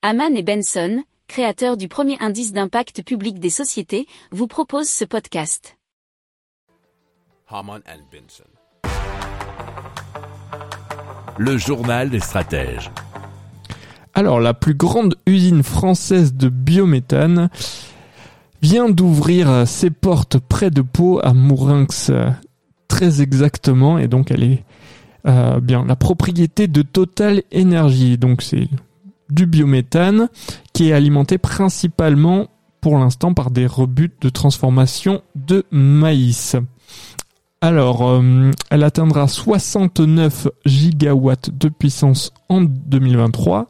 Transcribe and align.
Haman 0.00 0.36
et 0.36 0.44
Benson, 0.44 1.02
créateurs 1.26 1.76
du 1.76 1.88
premier 1.88 2.16
indice 2.20 2.52
d'impact 2.52 3.02
public 3.02 3.40
des 3.40 3.50
sociétés, 3.50 4.06
vous 4.30 4.46
proposent 4.46 4.88
ce 4.88 5.04
podcast. 5.04 5.76
Haman 7.48 7.80
and 7.84 8.04
Benson. 8.12 8.44
Le 11.36 11.58
journal 11.58 12.10
des 12.10 12.20
stratèges. 12.20 12.92
Alors, 14.14 14.38
la 14.38 14.54
plus 14.54 14.74
grande 14.74 15.16
usine 15.26 15.64
française 15.64 16.32
de 16.32 16.48
biométhane 16.48 17.50
vient 18.62 18.88
d'ouvrir 18.88 19.66
ses 19.66 19.90
portes 19.90 20.38
près 20.38 20.70
de 20.70 20.82
Pau 20.82 21.18
à 21.24 21.34
Mourinx, 21.34 22.12
très 22.86 23.20
exactement, 23.20 23.98
et 23.98 24.06
donc 24.06 24.30
elle 24.30 24.44
est 24.44 24.64
euh, 25.26 25.58
bien 25.58 25.84
la 25.84 25.96
propriété 25.96 26.68
de 26.68 26.82
Total 26.82 27.42
Energy. 27.52 28.16
Donc 28.16 28.42
c'est 28.42 28.68
du 29.30 29.46
biométhane 29.46 30.28
qui 30.72 30.90
est 30.90 30.92
alimenté 30.92 31.38
principalement 31.38 32.48
pour 32.80 32.98
l'instant 32.98 33.34
par 33.34 33.50
des 33.50 33.66
rebuts 33.66 34.12
de 34.20 34.28
transformation 34.28 35.22
de 35.34 35.64
maïs. 35.70 36.56
Alors, 37.60 38.08
euh, 38.08 38.52
elle 38.70 38.84
atteindra 38.84 39.26
69 39.26 40.46
gigawatts 40.64 41.50
de 41.50 41.68
puissance 41.68 42.32
en 42.48 42.60
2023, 42.60 43.68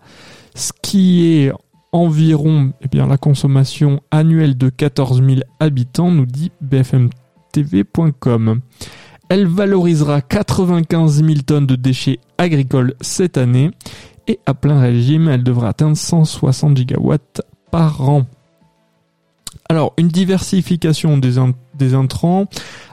ce 0.54 0.72
qui 0.82 1.26
est 1.26 1.52
environ 1.92 2.74
eh 2.82 2.88
bien, 2.88 3.06
la 3.06 3.16
consommation 3.16 4.02
annuelle 4.10 4.58
de 4.58 4.68
14 4.68 5.22
000 5.24 5.40
habitants, 5.58 6.10
nous 6.10 6.26
dit 6.26 6.52
bfmtv.com. 6.60 8.60
Elle 9.30 9.46
valorisera 9.46 10.20
95 10.20 11.24
000 11.24 11.38
tonnes 11.46 11.66
de 11.66 11.76
déchets 11.76 12.20
agricoles 12.36 12.94
cette 13.00 13.38
année 13.38 13.70
et 14.28 14.38
à 14.46 14.54
plein 14.54 14.80
régime, 14.80 15.28
elle 15.28 15.42
devrait 15.42 15.68
atteindre 15.68 15.96
160 15.96 16.76
gigawatts 16.76 17.42
par 17.70 18.08
an. 18.08 18.26
Alors, 19.70 19.92
une 19.98 20.08
diversification 20.08 21.18
des, 21.18 21.34
des 21.74 21.94
intrants 21.94 22.46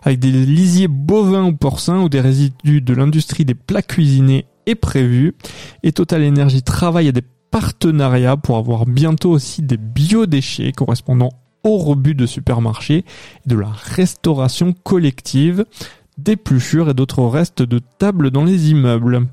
avec 0.03 0.19
des 0.19 0.31
lisiers 0.31 0.87
bovins 0.87 1.45
ou 1.45 1.53
porcins 1.53 2.01
ou 2.01 2.09
des 2.09 2.21
résidus 2.21 2.81
de 2.81 2.93
l'industrie 2.93 3.45
des 3.45 3.53
plats 3.53 3.81
cuisinés 3.81 4.45
est 4.65 4.75
prévue. 4.75 5.35
Et 5.83 5.91
Total 5.91 6.25
Energy 6.25 6.63
travaille 6.63 7.09
à 7.09 7.11
des 7.11 7.23
partenariats 7.51 8.37
pour 8.37 8.57
avoir 8.57 8.85
bientôt 8.85 9.31
aussi 9.31 9.61
des 9.61 9.77
biodéchets 9.77 10.71
correspondant 10.71 11.29
au 11.63 11.77
rebut 11.77 12.15
de 12.15 12.25
supermarchés 12.25 13.05
et 13.45 13.49
de 13.49 13.55
la 13.55 13.69
restauration 13.69 14.73
collective, 14.73 15.65
d'épluchures 16.17 16.89
et 16.89 16.93
d'autres 16.93 17.23
restes 17.23 17.61
de 17.61 17.79
tables 17.79 18.31
dans 18.31 18.43
les 18.43 18.71
immeubles. 18.71 19.27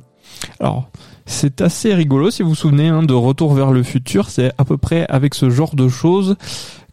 Alors, 0.62 0.88
c'est 1.26 1.60
assez 1.60 1.92
rigolo 1.92 2.30
si 2.30 2.42
vous 2.42 2.50
vous 2.50 2.54
souvenez 2.54 2.86
hein, 2.86 3.02
de 3.02 3.14
Retour 3.14 3.52
vers 3.52 3.72
le 3.72 3.82
futur, 3.82 4.30
c'est 4.30 4.52
à 4.58 4.64
peu 4.64 4.76
près 4.76 5.06
avec 5.08 5.34
ce 5.34 5.50
genre 5.50 5.74
de 5.74 5.88
choses 5.88 6.36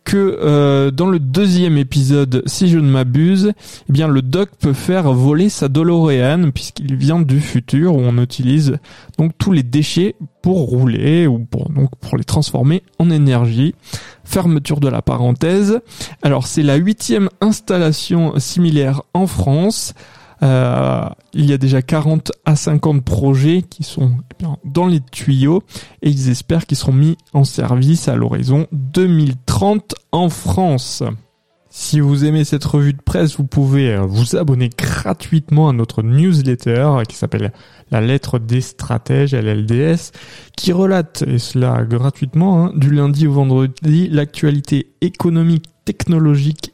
que 0.03 0.39
euh, 0.41 0.89
dans 0.89 1.05
le 1.05 1.19
deuxième 1.19 1.77
épisode, 1.77 2.41
si 2.47 2.67
je 2.67 2.79
ne 2.79 2.89
m'abuse, 2.89 3.53
eh 3.87 3.93
bien 3.93 4.07
le 4.07 4.23
doc 4.23 4.49
peut 4.59 4.73
faire 4.73 5.13
voler 5.13 5.49
sa 5.49 5.67
DeLorean 5.67 6.49
puisqu'il 6.49 6.95
vient 6.95 7.21
du 7.21 7.39
futur 7.39 7.95
où 7.95 7.99
on 7.99 8.17
utilise 8.17 8.77
donc 9.19 9.33
tous 9.37 9.51
les 9.51 9.61
déchets 9.61 10.15
pour 10.41 10.61
rouler 10.61 11.27
ou 11.27 11.37
pour 11.37 11.69
donc 11.69 11.95
pour 11.97 12.17
les 12.17 12.23
transformer 12.23 12.81
en 12.97 13.11
énergie. 13.11 13.75
Fermeture 14.23 14.79
de 14.79 14.87
la 14.87 15.03
parenthèse. 15.03 15.79
Alors 16.23 16.47
c'est 16.47 16.63
la 16.63 16.77
huitième 16.77 17.29
installation 17.39 18.33
similaire 18.39 19.03
en 19.13 19.27
France. 19.27 19.93
Euh, 20.41 21.09
il 21.33 21.45
y 21.45 21.53
a 21.53 21.57
déjà 21.57 21.81
40 21.81 22.31
à 22.45 22.55
50 22.55 23.03
projets 23.03 23.61
qui 23.61 23.83
sont 23.83 24.11
eh 24.41 24.45
dans 24.63 24.87
les 24.87 25.01
tuyaux 25.01 25.63
et 26.01 26.09
ils 26.09 26.29
espèrent 26.29 26.65
qu'ils 26.65 26.77
seront 26.77 26.93
mis 26.93 27.17
en 27.33 27.43
service 27.43 28.07
à 28.07 28.15
l'horizon 28.15 28.67
2030 28.71 29.95
en 30.11 30.29
France. 30.29 31.03
Si 31.71 31.99
vous 31.99 32.25
aimez 32.25 32.45
cette 32.45 32.65
revue 32.65 32.93
de 32.93 33.01
presse, 33.01 33.37
vous 33.37 33.45
pouvez 33.45 33.93
euh, 33.93 34.01
vous 34.01 34.35
abonner 34.35 34.69
gratuitement 34.75 35.69
à 35.69 35.73
notre 35.73 36.01
newsletter 36.01 37.03
qui 37.07 37.15
s'appelle 37.15 37.53
La 37.91 38.01
lettre 38.01 38.39
des 38.39 38.61
stratèges, 38.61 39.35
LLDS, 39.35 40.11
qui 40.57 40.71
relate, 40.71 41.23
et 41.27 41.37
cela 41.37 41.83
gratuitement, 41.83 42.65
hein, 42.65 42.71
du 42.75 42.89
lundi 42.89 43.27
au 43.27 43.33
vendredi, 43.33 44.07
l'actualité 44.09 44.93
économique, 45.01 45.65
technologique 45.85 46.73